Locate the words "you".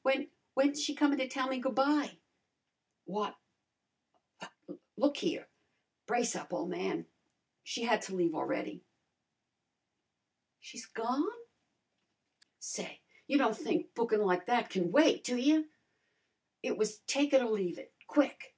13.26-13.36, 15.36-15.68